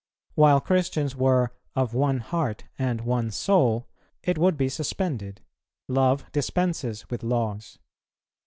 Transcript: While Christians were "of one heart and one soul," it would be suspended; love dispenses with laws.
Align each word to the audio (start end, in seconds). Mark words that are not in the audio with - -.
While 0.33 0.61
Christians 0.61 1.15
were 1.15 1.51
"of 1.75 1.93
one 1.93 2.21
heart 2.21 2.63
and 2.79 3.01
one 3.01 3.29
soul," 3.29 3.87
it 4.23 4.35
would 4.35 4.57
be 4.57 4.67
suspended; 4.67 5.41
love 5.87 6.25
dispenses 6.31 7.07
with 7.11 7.21
laws. 7.21 7.77